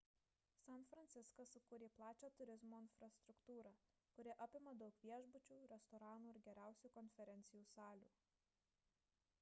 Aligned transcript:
san 0.59 0.85
franciskas 0.91 1.51
sukūrė 1.55 1.89
plačią 1.97 2.29
turizmo 2.39 2.79
infrastruktūrą 2.85 3.73
kuri 4.17 4.33
apima 4.47 4.73
daug 4.81 4.97
viešbučių 5.05 5.61
restoranų 5.75 6.33
ir 6.35 6.41
geriausių 6.49 6.93
konferencijų 6.99 7.69
salių 7.77 8.11